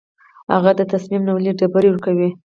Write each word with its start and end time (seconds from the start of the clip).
هغه 0.53 0.71
د 0.77 0.81
تصمیم 0.93 1.21
نیولو 1.27 1.57
ډبرې 1.59 1.89
ورکوي. 1.91 2.29